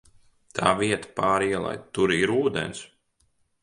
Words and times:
Tā 0.59 0.71
vieta 0.79 1.13
pāri 1.21 1.51
ielai, 1.59 1.77
tur 1.99 2.17
ir 2.19 2.37
ūdens? 2.41 2.85